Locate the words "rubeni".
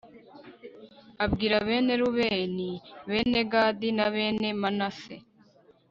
2.01-2.71